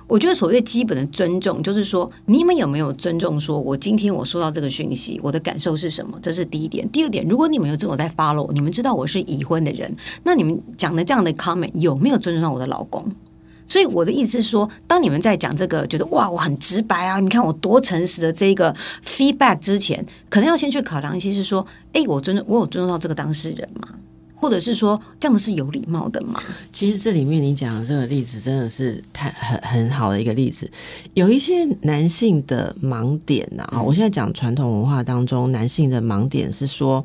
[0.07, 3.39] 我觉得所谓基本的尊重，就是说你们有没有尊重？
[3.41, 6.19] 说我今天我收到这个讯息，我的感受是什么？
[6.23, 6.89] 这是第一点。
[6.91, 13.11] 第二点，如果你们有这种在 follow，你们知道我是已婚的人，那你们讲的这样的 comment 有没有尊重到我的老公？
[13.67, 23.89] 所以我的意思是说，当你们在讲这个觉得哇我很直白啊，你看我多诚实的这个 feedback 之前，可能要先去考量一些是说，哎，我尊重我有尊重到这个当事人吗？
[24.35, 26.43] 或者是说这样是有礼貌的吗？
[26.73, 30.71] 其实这里面你讲的这个例子真的是太很很好的一个例子。
[31.15, 37.05] 有一些男性的盲点呐、啊，我现在讲传统文化当中男性的盲点是说，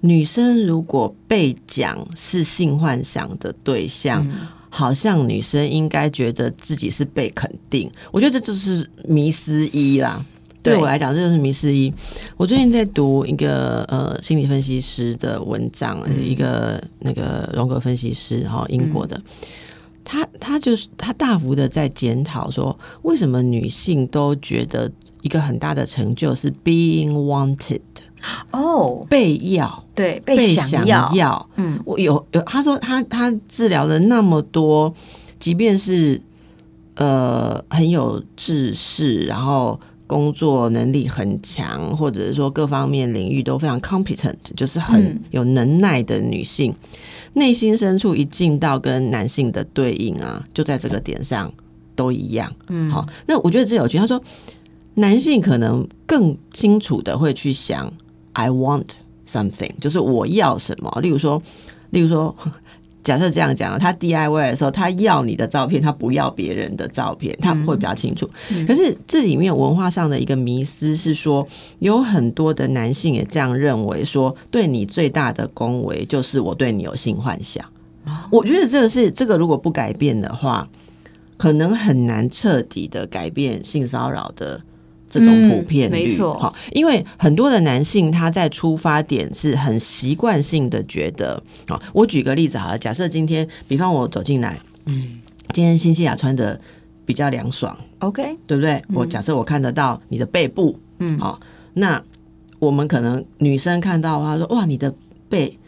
[0.00, 4.26] 女生如果被讲是性幻想的对象。
[4.70, 10.22] 好像女生应该觉得自己是被肯定，我觉得这就是迷失一啦。
[10.62, 10.74] 对。
[10.74, 11.92] 对我来讲，这就是迷思一。
[12.36, 19.20] 我最近在读一个呃心理分析师的文章，一个那个荣格分析师哈，英国的，
[20.04, 24.90] 他他就是他大幅的在检讨说，为什么女性都觉得
[25.22, 27.80] 一个很大的成就是 being wanted，
[28.50, 29.84] 哦，被要。
[29.94, 34.94] 对，被想想要，嗯，我有有，他说他他治疗了那么多，
[35.40, 36.20] 即便是
[36.94, 46.74] 呃很有知识，然后工作能力很强，或者是说各方面领域都非常 competent，就是很嗯有能耐的女性，
[47.34, 51.52] 内心深处一进到跟男性的对应啊，就在这个点上
[51.94, 52.52] 都一样。
[52.68, 53.98] 嗯，好，那我觉得这有趣。
[53.98, 54.20] 他说，
[54.94, 57.92] 男性可能更清楚的会去想
[58.32, 58.86] ，I want
[59.28, 60.90] something，就是我要什么。
[61.02, 61.40] 例如说，
[61.90, 62.34] 例如说，
[63.08, 68.28] 假设这样讲，他 DIY 的时候，他要你的照片，他不要别人的照片，他会比较清楚。
[68.66, 77.64] 可是这里面文化上的一个迷思是说，有很多的男性也这样认为，说对你最大的恭维就是我对你有性幻想。
[78.30, 80.68] 我觉得这个是这个，如果不改变的话，
[81.38, 84.60] 可能很难彻底的改变性骚扰的
[85.08, 85.94] 这种普遍率。
[85.94, 86.38] 嗯没错。
[86.38, 95.18] 好，因为很多的男性他在出发点是很习惯性的觉得，啊，我举个例子好了，假设今天，比方我走进来，嗯，
[95.52, 96.60] 今天新西亚穿的
[97.04, 98.82] 比较凉爽，OK，对不对？
[98.92, 101.40] 我假设我看得到你的背部，嗯，好、
[101.74, 102.02] 那
[102.58, 104.94] 我们可能女生看到她说哇，你的
[105.28, 105.58] 背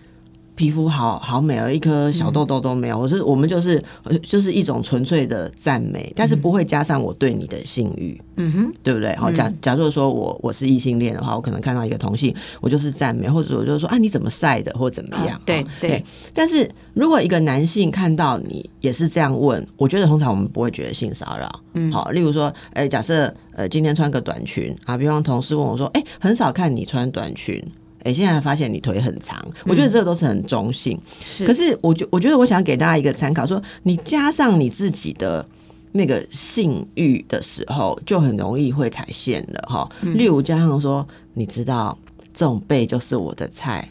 [0.61, 2.99] 皮肤好好美哦，一颗小痘痘都没有。
[2.99, 9.17] 我是我们就是呃就是一种纯粹的赞美，但是不会加上我对你的性欲，嗯哼，对不对？
[9.17, 15.29] 好，假假如说我我是异性恋的话，我可能看到一个同性，我就是赞美，或者我就说啊你怎么晒的，或怎么样？
[15.29, 21.51] 啊对哦对但是如果一个男性看到你也是这样问，我觉得通常我们不会觉得性骚扰。
[21.73, 27.65] 嗯，好，例如说，哎、假设呃今天穿个短裙啊，比方同事问我说，哎、很少看你穿短裙。
[28.05, 30.99] 哎、现在发现你腿很长，我觉得这个都是很中性。
[31.25, 35.45] 是可是我觉我觉得我想给大家一个参考，说你加上你自己的
[35.93, 39.89] 那个性欲的时候，就很容易会踩线了哈。
[40.01, 41.97] 例如加上说，你知道
[42.33, 43.89] 这种背就是我的菜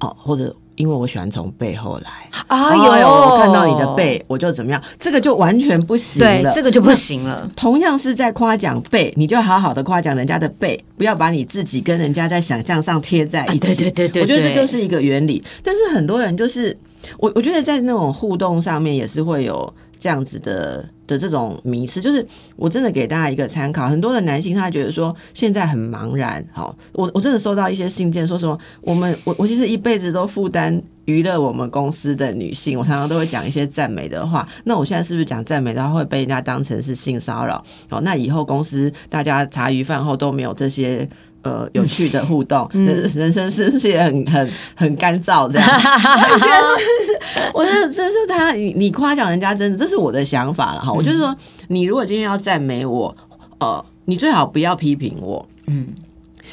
[0.00, 2.10] 哦，或者因为我喜欢从背后来，
[2.48, 6.52] 哎哎呦，我看到你的，背我就怎么样，这个就完全不行对，了。
[6.54, 7.48] 这个就不行了。
[7.54, 13.58] 同样是在夸奖背，你就好好的夸奖人家的背，不要把你自己跟人家在想象上贴在一起。
[13.58, 15.42] 啊对对对对我觉得对这就是一个原理。
[15.62, 16.76] 但是很多人就是
[17.18, 22.00] 我，我觉得在那种互动上面也是会有这样子的的这种迷失。
[22.00, 26.44] 就是我真的给大家一个参考，很多的男性他觉得说现在很茫然。
[26.52, 30.82] 好，我我真的收到一些信件，说什么我们我我其实一辈子都负担。
[31.06, 34.46] 娱乐我们公司的女性，我常常都会讲一些赞美的话。
[34.62, 37.56] 那我现在是不是讲赞美的话会被人家当成是性骚扰？
[37.90, 41.06] 哦，那以后公司大家茶余饭后都没有这些
[41.42, 45.68] 呃有趣的互动，人、人生是不是也很 很很干燥这样？
[45.70, 50.92] 我觉得是，我真的这是他你你夸奖人家真的，这是我的想法了哈。
[50.92, 51.34] 我就是说，
[51.68, 53.14] 你如果今天要赞美我，
[53.60, 55.88] 呃，你最好不要批评我，嗯，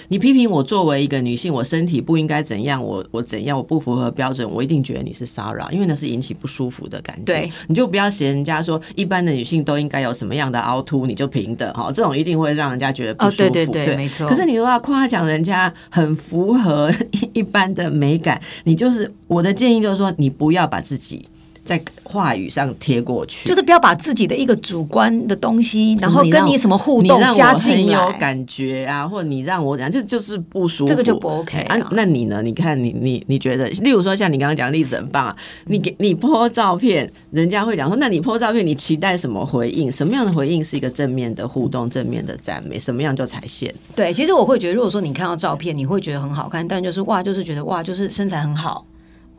[0.09, 7.23] 你批评我作为一个女性，我身体不应该怎样，我我怎样，我不符合标准，我一定觉得你是骚扰，因为那是引起不舒服的感觉。
[7.25, 13.49] 对，你就不要嫌人家说一般的女性都应该有什么样的凹凸，你就平等哈，这种一定会让人家觉得不哦舒服。
[13.49, 16.91] 对对对没错可是你如果要夸奖人家很符合
[17.33, 21.25] 一般的美感，你就是我的建议就是说，你不要把自己。
[21.69, 28.11] 在话语上贴过去，就是不要把自己的一个主观的东西，然后跟你什么互动加进来。
[28.13, 31.89] 感觉啊，或者你让我怎样，这就是不舒服，这个就不 OK 啊啊。
[31.91, 32.41] 那你呢？
[32.41, 35.35] 你看你你你觉得，例如说像你刚刚讲的例子很棒啊，
[35.67, 39.91] 你给你 po 照片，人家会讲说，那你 po 照片，你期待什么回应？
[39.91, 42.79] 什么样的回应是一个正面的互动、正面的赞美？
[42.79, 43.71] 什么样就踩线？
[43.95, 48.83] 对，其实我会觉得，如果说你看到照片，你会觉得很好看，但就是哇，就是觉得哇，就是身材很好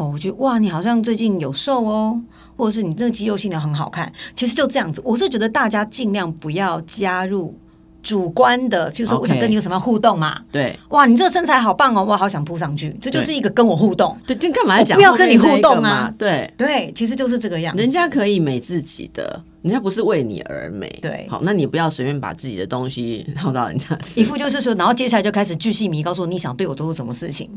[0.01, 2.21] 哦，我觉得哇，你好像最近有瘦哦，
[2.57, 5.03] 或者是你这个肌肉线条很好看，其实就这样子。
[5.05, 7.55] 我是觉得大家尽量不要加入
[8.03, 10.41] 主观的，譬如说我想跟你有什么样互动嘛。
[10.51, 14.17] 对哇，你这个身材好棒哦，我好想扑上去，这就是一个跟我互动。
[14.27, 16.51] 对，就干嘛要讲不要跟你互动啊嘛对。
[16.57, 17.83] 对，其实就是这个样子。
[17.83, 20.89] 人家可以美自己的，人家不是为你而美。
[21.03, 27.51] 对好，那你不要随便把自己的东西套到人家身一，副就是说，然后接下来就开始巨细迷，告诉我你想对我做出什么事情，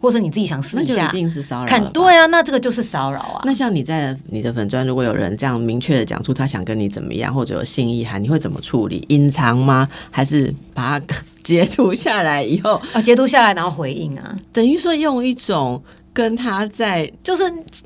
[0.00, 1.66] 或者你自己想私那就一下定是骚扰。
[1.66, 3.42] 看对啊，那这个就是骚扰啊。
[3.44, 9.04] 那像你在你的粉砖，如果有人这样明确的讲出他想跟你怎么样，或者有性意涵，你会怎么处理？
[9.08, 9.88] 隐藏吗？
[10.10, 15.82] 还是把它 截图下来以后，啊，截图下来然后回应啊，等于说用一种
[16.12, 17.44] 跟他在就是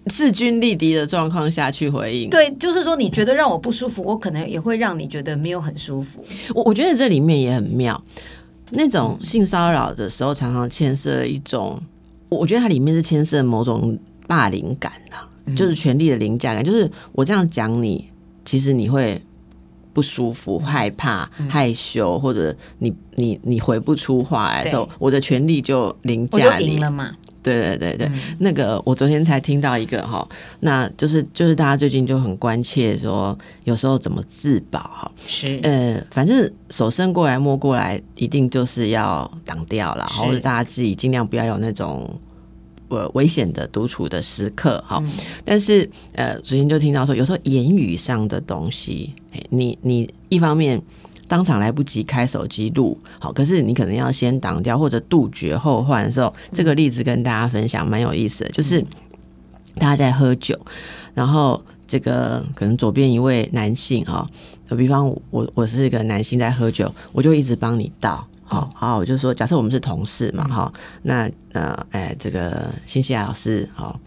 [0.09, 2.29] 势均力敌的状况下去回应？
[2.29, 6.25] 对，就是说你觉得让我不舒服，我可能也会让你觉得没有很舒服。
[6.55, 8.03] 我我觉得这里面也很妙。
[8.75, 11.79] 那种性骚扰的时候，常常牵涉一种，
[12.33, 16.65] 我我觉得它里面是牵涉某种霸凌感呐、就是权力的凌驾感。
[16.65, 18.09] 就是我这样讲你，
[18.45, 19.21] 其实你会
[19.93, 26.77] 不舒服、害怕、害羞，或者你你你回不出话来的时候，我的权利就凌驾你。
[26.77, 27.11] 赢了嘛，
[27.43, 30.27] 对对对对，那个我昨天才听到一个哈，
[30.61, 35.13] 那就是就是大家最近就很关切说，有时候怎么自保哈。
[35.27, 42.09] 是呃，反正手伸过来摸过来，一定就是要挡掉了，是或者大家自己尽量不要有那种
[42.89, 45.03] 呃危险的独处的时刻哈。
[45.45, 49.13] 但是呃，昨天就听到说，有时候言语上的东西，
[49.51, 50.81] 你你一方面。
[51.29, 58.81] 当场来不及开手机录，好，可是你可能要先挡掉或者杜绝后患的时候，这个例子跟大家分享蛮有意思的，就是
[59.77, 60.59] 大家在喝酒，
[61.15, 64.29] 然后这个可能左边一位男性哈，
[64.69, 68.27] 就比方我我是一个男性在喝酒，我就一直帮你倒。
[68.45, 73.99] 好好，我就说，假设我们是同事嘛，哈、那呃，哎，这个新西亚老师，好、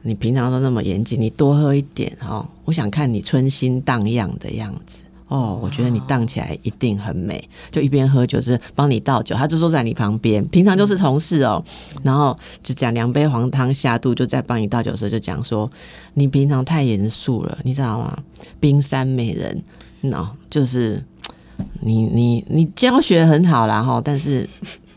[0.00, 5.02] 你平常都那么严谨，你多喝一点哈、我想看你春心荡漾的样子。
[5.32, 7.42] 哦，我觉得你荡起来一定很美。
[7.70, 11.64] 就一边喝酒，是帮你倒酒，他就坐在你旁边，平常就是同事哦。
[12.02, 15.70] 然后就讲两杯黄汤下肚，就在帮你倒酒的时候就讲说，
[16.12, 18.18] 你平常太严肃了，你知道吗？
[18.60, 19.62] 冰山美人，
[20.02, 21.02] 喏、就是
[21.80, 24.46] 你你你教学很好啦哈，但是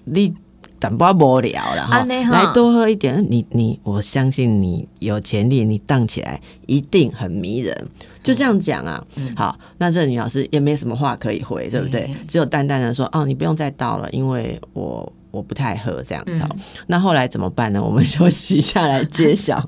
[0.03, 0.33] 你。
[0.77, 3.25] 淡薄无聊了哈，来多喝一点。
[3.29, 7.87] 你你，我相信你有潜力，你荡起来一定很迷人。
[8.25, 9.01] 就这样讲啊，
[9.37, 12.09] 好，那这个女老师也没什么话可以回，对不对？
[12.27, 16.39] 只有淡淡的说，哦，你不用再倒了，因为我我不太喝这样子。
[16.39, 16.49] 好
[16.87, 17.81] 那后来怎么办呢？
[17.81, 19.63] 我们休息下来揭晓。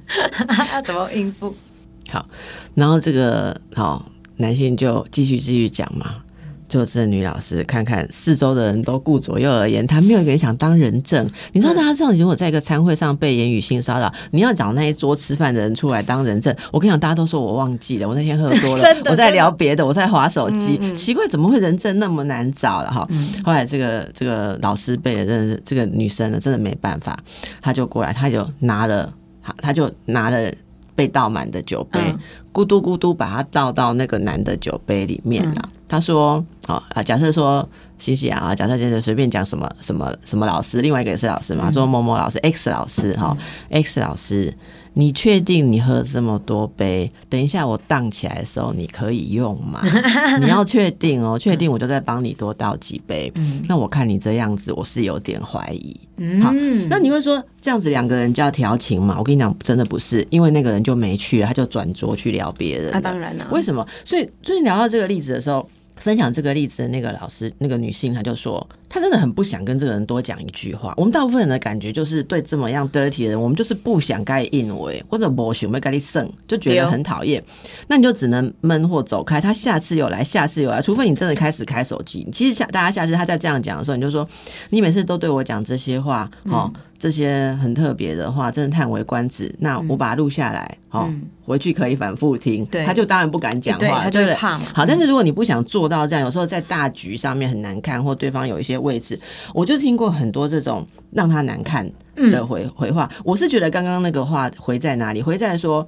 [0.73, 1.55] 要 怎么应付？
[2.09, 2.27] 好，
[2.73, 4.03] 然后这个好
[4.37, 6.15] 男性就继续继续讲嘛。
[6.67, 11.29] 就这女老师看看四周的人都顾左右而言他，没有一个人想当人证。
[11.53, 16.53] 你知道大家知道，你如果在一个餐会上被言语性骚扰，你要找那一桌吃饭的人出来当人证。
[16.71, 20.95] 我跟你讲，大家都说我忘记了，我那天喝多了 我在聊别的，我在划手机。
[20.95, 23.07] 奇怪，怎么会人证那么难找了哈？
[23.43, 27.17] 后来这个这个老师被的，真的是这个女生呢，真的没办法，
[27.61, 30.51] 她就过来，她就拿了，她她就拿了
[30.95, 32.19] 被倒满的酒杯，嗯
[32.53, 35.69] 咕嘟咕嘟把它倒到那个男的酒杯里面了。
[35.87, 43.35] 他说：“好、啊，假设说西西啊，假设就是随便讲什么什么什么老师，另外一个也是老师嘛，说某某老师 X 老师哈、
[43.69, 44.53] x 老师，
[44.93, 47.09] 你确定你喝这么多杯？
[47.29, 49.81] 等一下我荡起来的时候，你可以用吗？
[50.41, 53.31] 你要确定哦，确定我就再帮你多倒几杯。
[53.35, 55.97] 嗯那我看你这样子，我是有点怀疑。
[56.43, 56.51] 好，
[56.89, 59.15] 那你会说这样子两个人就要调情嘛？
[59.17, 62.97] 我跟你讲，真的不是，因为那个人就没去了，他就转桌去聊别人那。
[62.97, 63.87] 啊，当然啦、为什么？
[64.03, 65.65] 所以最近聊到这个例子的时候，
[65.97, 70.93] 分享这个例子的那个老师，那个女性，她就说，她真的很不想跟这个人多讲一句话。
[70.97, 77.43] 我们大部分人的感觉就是，对这么样 dirty 的人，我们就是不想该应为，或者不想被该你胜，就觉得很讨厌。
[77.87, 79.41] 那你就只能闷或走开。
[79.41, 82.27] 他下次有来，下次有来，除非你真的开始开手机。
[82.31, 84.27] 其实下大家下次他再这样讲的时候，你就说，
[84.69, 86.71] 你每次都对我讲这些话，哦。
[86.99, 89.53] 这些很特别的话，真的叹为观止。
[89.59, 91.07] 那我把它录下来，哦，
[91.45, 92.65] 回去可以反复听。
[92.65, 99.19] 对他就当然不敢讲话，他就怕嘛好，但是如果你不想做到这样，有时候在大局上面很难看，或对方有一些位置，
[99.53, 103.09] 我就听过很多这种让他难看的回、回话。
[103.23, 105.21] 我是觉得刚刚那个话回在哪里？
[105.21, 105.85] 回在说。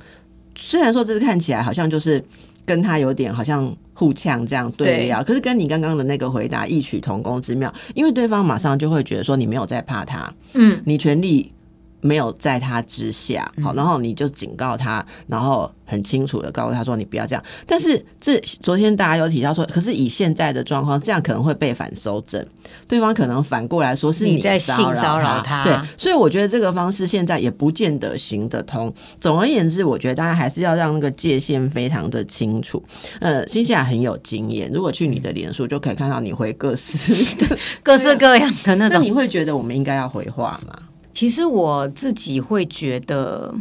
[0.56, 2.22] 虽然说这是看起来好像就是
[2.66, 11.50] 跟他有点好像互呛这样对聊，可是跟你刚刚的那个回答异曲同工之妙，因为对方马上就会觉得说你没有在怕他，嗯，你全力
[12.02, 17.44] 没有在他之下，好，然后你就警告他，然后很清楚的告诉他说你不要这样。
[17.68, 22.44] 但是这昨天大家有提到说，可是以现在的状况，这样可能会被反收整，
[22.88, 28.92] 对方可能反过来说是你在骚性骚扰他，他对，所以我觉得这个方式现在也不见得行得通。
[29.20, 32.82] 总而言之，我觉得大家还是要让那个界限非常的清楚。
[33.20, 37.36] 呃，新西兰很有经验，如果去你的脸书就可以看到你回各式，
[37.84, 39.20] 各式各样的那种那你。
[39.20, 40.74] 会觉得我们应该要回话吗？
[41.20, 43.54] 其实我自己会觉得，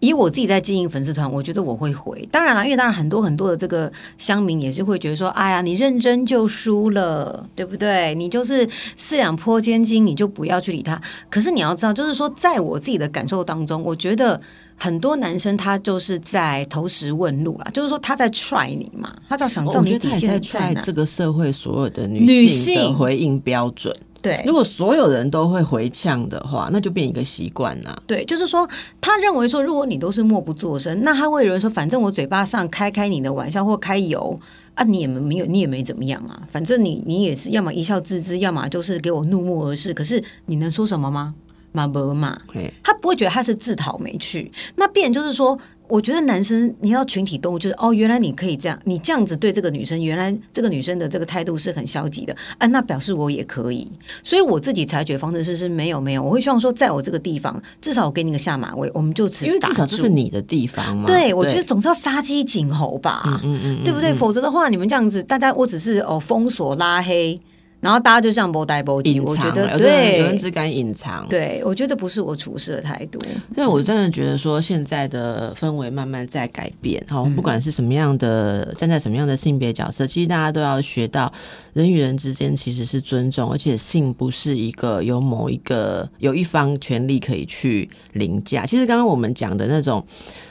[0.00, 2.28] 以我自己在经营粉丝团，我觉得我会回。
[2.32, 3.88] 当然了，因为当然很多很多的这个
[4.18, 8.12] 乡民也是会觉得说，哎呀，你认真就输了，对不对？
[8.16, 11.00] 你就是四两拨千斤，你就不要去理他。
[11.30, 14.40] 可是你要知道，就是说，在我自己的感受当中，我觉得。
[14.82, 20.80] 很多男生他就是在投石问路啦，就是说他在 try 你嘛，他在想知道我觉得你底线他也在在哪。
[20.80, 23.94] 这个社会所有的女女性的性回应标准。
[24.22, 28.02] 对如果所有人都会回呛的话，那就变一个习惯啦。
[28.06, 28.68] 对，就是说，
[29.00, 34.38] 他认为说，如果你都是默不作声，那他会有人说，反正我嘴巴上开开你的玩笑或开油
[34.74, 39.94] 啊，你也没没有，你也没怎么样啊，反正你你也是要么一笑置之，要么就是给我怒目而视。
[39.94, 41.34] 可是你能说什么吗？
[41.72, 42.36] 嘛不嘛，
[42.82, 44.50] 他不会觉得他是自讨没趣。
[44.74, 45.56] 那变就是说，
[45.90, 53.90] 我觉得男生你要群体动物，就是哦，原来你可以这样，你这样子对这个女生，原来这个女生的这个态度是很消极的啊，那表示我也可以。
[54.22, 61.06] 所以我自己采取的方式是是没有没有，我会希望说，在我这个地方，至少我给你个下马威，我们就此因为至少这是你的地方嘛。
[61.06, 64.14] 对，我觉得总是要杀鸡儆猴吧，嗯嗯，对不对？
[64.14, 67.36] 否则的话，你们这样子，大家我只是哦封锁拉黑，
[67.80, 71.26] 然后大家就这样波呆波气，隐藏我觉得对有人对只敢隐藏。
[71.28, 73.18] 对，我觉得这不是我处事的态度。
[73.54, 77.02] 所以我真的觉得说，现在的氛围慢慢在改变。
[77.08, 81.32] 哈，嗯不管是什么样的，站在什么样的性别角色，其实大家都要学到
[81.72, 88.66] 人与人之间其实是尊重，而且性不是一个有某一个有一方权利可以去凌驾。
[88.66, 90.04] 其实刚刚我们讲的那种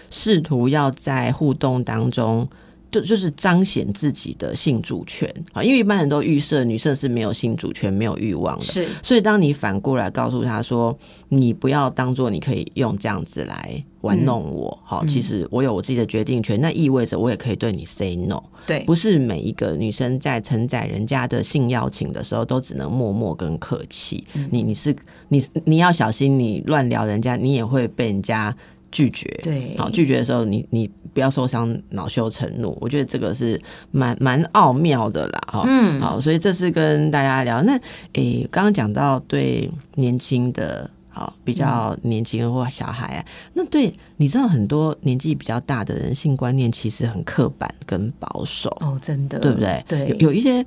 [0.09, 2.47] 试图要在互动当中。
[2.91, 10.97] 就就是彰显自己的性主权啊，因为一般人都预设女生是没有性主权、没有欲望的，是所以，当你反过来告诉他说
[11.29, 18.41] ：“你不要当做你可以用这样子来玩弄我，好、其实我有我自己的决定权。”那意味着我也可以对你 say no。
[18.65, 24.25] 对，不是每一个女生在承载人家的性邀请的时候，都只能默默跟客气。
[24.49, 24.95] 你你是
[25.27, 28.55] 你你要小心，你乱聊人家，你也会被人家
[28.91, 29.27] 拒绝。
[29.43, 32.77] 对好，拒绝的时候，你你不要受伤，恼羞成怒。
[32.81, 33.59] 我觉得这个是
[33.91, 35.63] 蛮蛮奥妙的啦，哈。
[35.65, 37.61] 嗯，好，所以这是跟大家聊。
[37.63, 37.79] 那
[38.13, 49.83] 诶，刚刚讲到对年轻的，好比较年轻人或小孩啊，那对你知道很多年纪比较大的人，性观念其实很刻板跟保守，哦，真的，对不对？
[49.87, 50.65] 对有有一些。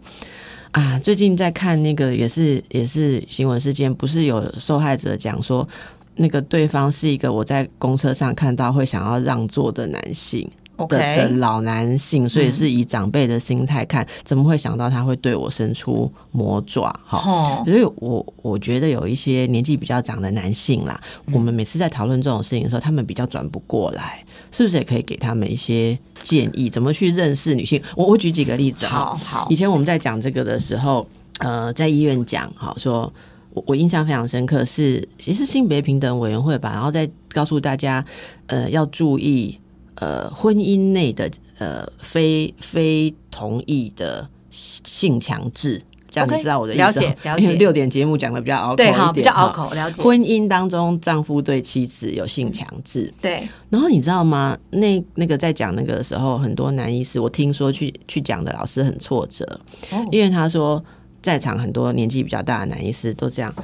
[0.72, 5.68] 啊，最近在看那个也是也是新闻事件，不是有受害者讲说，
[6.16, 16.94] 那个对方是一个我在公车上看到会想要让座的男性，的的 OK，老男性，所以是以长辈的心态看，怎么会想到他会对我伸出魔爪？
[17.04, 17.18] 哈。
[17.18, 27.80] 哦，所以我我觉得有一些年纪比较长的男性啦，嗯我们每次在讨论这种事情的时候，他们比较转不过来，是不是也可以给他们一些建议，怎么去认识女性？
[27.96, 28.98] 我我举几个例子哈。
[28.98, 31.06] 好好以，前我们在讲这个的时候，
[31.38, 33.12] 呃，在医院讲，好说。
[33.54, 38.04] 我我印象非常深刻是，其实性别平等委员会吧，然后再告诉大家，
[38.46, 39.58] 呃，要注意，
[39.96, 46.86] 呃，婚姻内的呃非非同意的性强制，这样你知道我的意思哦？
[46.86, 49.48] 了解了解因为六点节目讲的比较拗口对，一点好，比较拗。
[49.50, 54.56] 口，了解，婚姻当中，丈夫对妻子有性强制，对，然后你知道吗？
[54.70, 59.44] 那那个在讲那个时候，很多男医师，我听说去去讲的老师很挫折，
[59.90, 60.82] 哦因为他说
[61.22, 63.54] 在场很多年纪比较大的男医师都这样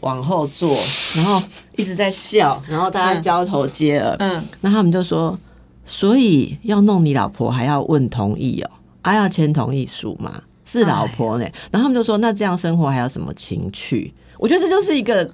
[0.00, 0.76] 往后坐，
[1.16, 1.40] 然后
[1.76, 5.38] 一直在笑，然后大家嗯交头接耳，嗯，那他们就说，
[5.86, 8.70] 所以要弄你老婆还要问同意哦，
[9.02, 11.44] 啊要签同意书嘛，是老婆呢。
[11.70, 14.12] 然后他们就说，那这样生活还有什么情趣？
[14.38, 15.28] 我觉得这就是一个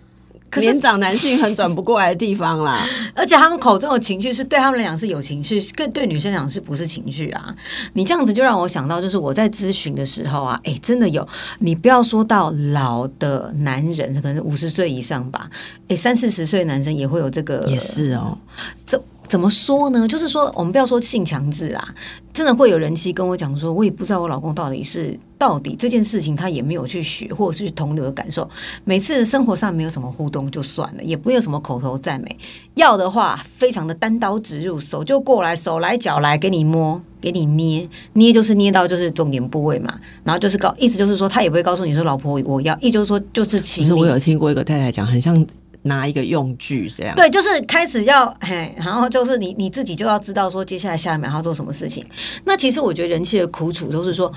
[0.61, 2.87] 年长男性很转不过来的地方啦。
[3.15, 7.55] 而且他们口中的情绪是对他们来讲是有情绪，更对女生来讲是不是情绪啊？
[7.93, 11.27] 你这样子就让我想到，就是我在咨询的时候啊，哎，真的有，
[11.59, 15.49] 你不要说到老的男人，可能五十岁以上吧，
[15.89, 18.37] 哎，三四十岁的男生也会有这个，也是哦，
[18.85, 19.01] 怎
[19.35, 20.07] 怎么说呢？
[20.07, 21.85] 就是说，我们不要说性强制啦，
[22.33, 28.49] 真的会有人妻跟我讲说，我也不知道我老公到底是到底这件事情他也没有去学，或者是去同流的感受。
[28.85, 32.39] 每次生活上没有什么互动就算了，也不会有什么口头赞美。
[32.77, 39.99] 要的话，非常的单刀直入，手就过来，手来脚来给你摸，给你捏，捏就是捏到就是重点部位嘛。
[40.23, 43.89] 然后就是告，意思就是说他也不会告诉你说老婆我要，意就是说就是其请你。
[43.89, 45.45] 实我有听过一个太太讲，很像。
[45.85, 52.05] 拿一个用具这样，对，就是开始要嘿，然后就是你你自己就要知道说接下来下一秒要做什么事情。
[52.45, 54.33] 那其实我觉得人气的苦楚都是说，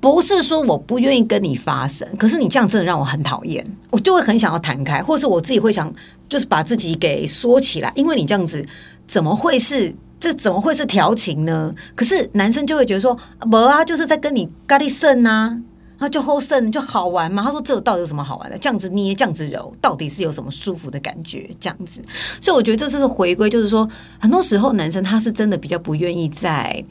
[0.00, 5.92] 不是说我不愿意跟你发生，可是你这样真的让我很讨厌，我就会很想要弹开，或是我自己会想
[6.28, 8.64] 就是把自己给缩起来，因为你这样子
[9.06, 11.72] 怎么会是这怎么会是调情呢？
[11.94, 15.62] 可是男生就会觉得说，不啊，就是在跟你咖喱肾呐。
[15.98, 17.42] 他就后剩就好玩嘛？
[17.42, 18.56] 他说这到底有什么好玩的？
[18.58, 21.50] 这样子捏，这样子揉，到底是有什么舒服的感觉？
[21.58, 22.00] 这样子，
[22.40, 23.88] 所以我觉得这就是回归，就是说，
[24.18, 26.84] 很多时候男生他是真的比较不愿意在，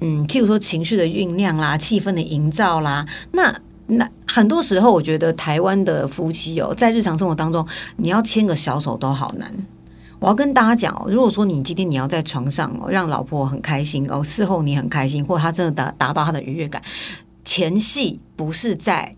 [0.00, 3.54] 嗯，譬如说情绪的酝酿啦、气氛的营造啦，那
[3.88, 9.52] 那很多时候，我觉得台湾的夫妻哦，在日常生活当中，你要牵个小手都好难。
[10.20, 16.80] 我要跟大家讲哦，如果说你今天你要在床上哦，让老婆很开心哦，事后你很开心，或他真的达达到他的愉悦感。
[17.44, 19.14] 前戏不是在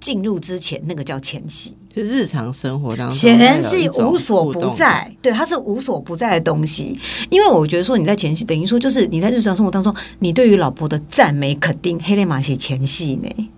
[0.00, 6.98] 进入之前，那个叫前戏，就日常生活当中，前戏无所不在，对，它是无所不在的东西。
[7.28, 13.50] 因为我觉得说你在前戏，等于说就是你在日常生活当中，你对于老婆的赞美肯定，黑脸马戏前戏呢，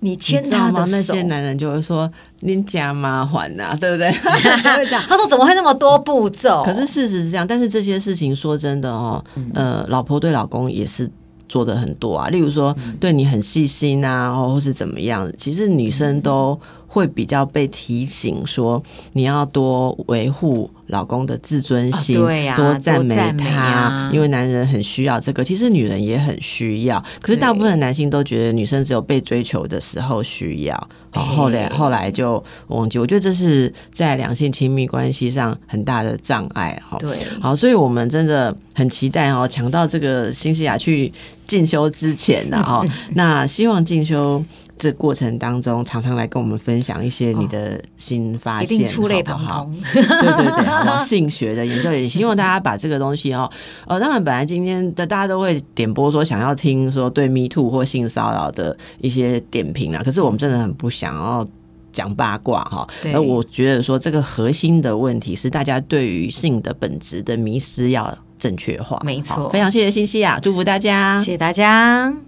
[0.00, 4.10] 你牵他的手，那些男人就会说您加麻烦呐，对不对？
[5.08, 6.64] 他说怎么会那么多步骤？
[6.64, 11.08] 可是事实是这样，但是这些事情说真的哦，呃，老婆对老公也是。
[11.48, 16.58] 做的很多啊，例如说对你很细心啊，或是怎么样，其实女生都。
[16.86, 18.82] 会比较被提醒说，
[19.12, 27.02] 你要多维护老公的自尊心，对呀，多赞美他，因为男人很需要这个，其实女人也很需要。
[27.20, 32.98] 可是大部分男性都觉得女生只有被追求的时候需要，好，后来后来就忘记。
[32.98, 36.80] 我觉得这是在两性亲密关系上很大的障碍。
[36.88, 41.12] 哈，对，好，所以我们真的很期待哦，抢到这个新西亚去
[41.44, 42.84] 进修之前的哈，
[43.14, 44.42] 那希望进修。
[44.78, 49.74] 这过程当中，常常来跟我们分享一些你的新发现，一定出类旁通。
[49.92, 53.50] 对对对，性学的研究也希望大家把这个东西哦，
[53.86, 61.46] 呃， 当然本来今天的大家都会点播说想要听说对 Me Too 或性骚扰的一些点评啊，可是我们真的很不想要
[61.92, 62.86] 讲八卦哈。
[63.12, 69.00] 而我觉得说这个核心的问题是大家对于性的本质的迷失要正确化。
[69.04, 72.16] 没错，非常谢谢信息啊，祝福大家，谢谢大家。